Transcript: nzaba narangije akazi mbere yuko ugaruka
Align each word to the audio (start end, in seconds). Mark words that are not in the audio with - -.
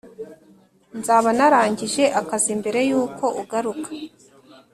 nzaba 0.99 1.29
narangije 1.37 2.03
akazi 2.21 2.51
mbere 2.61 2.79
yuko 2.89 3.25
ugaruka 3.41 3.89